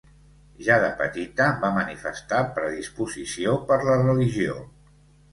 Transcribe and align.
Ja 0.67 0.75
de 0.83 0.87
petita 1.01 1.49
va 1.65 1.69
manifestar 1.75 2.39
predisposició 2.55 3.53
per 3.73 3.77
la 3.91 3.99
religió. 4.05 4.57